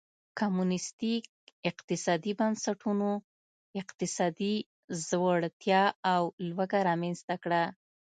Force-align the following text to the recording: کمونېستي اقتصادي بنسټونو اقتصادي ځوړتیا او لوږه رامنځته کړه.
کمونېستي 0.39 1.13
اقتصادي 1.69 2.31
بنسټونو 2.39 3.09
اقتصادي 3.81 4.55
ځوړتیا 5.07 5.83
او 6.13 6.21
لوږه 6.47 6.79
رامنځته 6.89 7.35
کړه. 7.43 7.63